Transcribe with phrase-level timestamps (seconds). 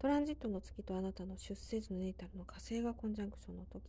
[0.00, 3.82] トランジットの月とあなたの出生時のネイタルの火星がコンジャンクションの時。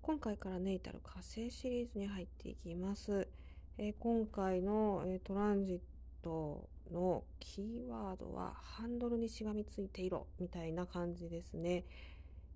[0.00, 3.28] 今回からネイタル火星シリーズに入っていきます、
[3.76, 5.78] えー、今回の、えー、トランジッ
[6.22, 11.84] トのキーワードはハンドルにしがみついていろみたいな感じですね、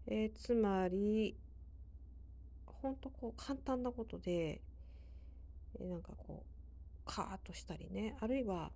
[0.06, 1.36] えー、つまり
[2.64, 4.62] ほんとこう簡単なことで、
[5.78, 8.16] えなんかこうカーッとしたりね。
[8.20, 8.70] あるいは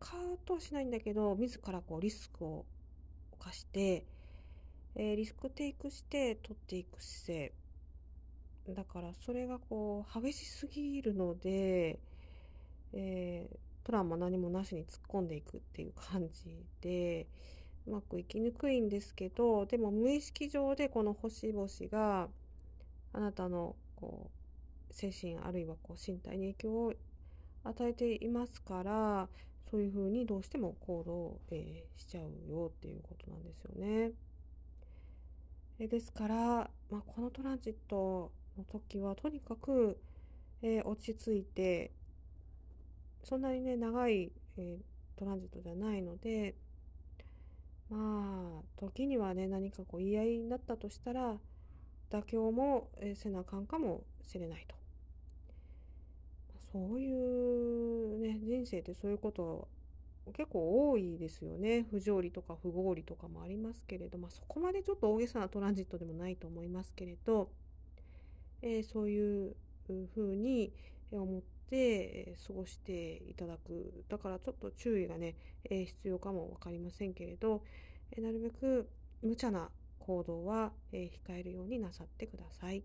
[0.00, 2.64] カーッとはしないんだけど自らこうリスクを
[3.40, 4.04] 犯して、
[4.94, 7.52] えー、リスクテイクして取っていく姿勢。
[8.74, 11.98] だからそれがこう激しすぎるので、
[12.92, 17.26] えー、プランも何もなしに突っ込んでいくっていう感じで
[17.86, 22.28] うまくいきにくいんですけどでも無意識上でこの星々が
[23.14, 24.30] あなたのこ
[24.90, 26.92] う精神あるいはこう身体に影響を
[27.64, 29.28] 与えていますから
[29.70, 34.12] そういうふうにどうしても行動、えー、しちゃうよっていうことなんですよね。
[35.80, 36.36] えですから、
[36.90, 40.00] まあ、このトランジットの時はとにかく、
[40.62, 41.92] えー、落ち着いて
[43.22, 46.56] そんなにね長い、えー、トランジットじゃないので
[47.90, 51.36] まあ時にはね何かこう言い合いになったとしたら
[52.10, 54.78] 妥協も、えー、せなあかんかもしれないと。
[56.72, 58.07] そういう、
[58.58, 59.68] 人生ってそういうこと
[60.32, 61.86] 結構多いですよね。
[61.90, 67.50] 不条理とか不合理とかもありますけれど、まあ、そこまでちょっと大げさなトランジットでもないと思いますけれど、
[68.60, 69.54] えー、そういう
[70.14, 70.72] ふうに
[71.10, 74.04] 思って過ごしていただく。
[74.08, 77.62] だからちょっと注意がね、えー、必要かも分かりませんけれど、
[78.12, 78.88] えー、なるべく
[79.22, 79.70] 無茶な
[80.00, 82.82] 行動は、え控えるようになさってください。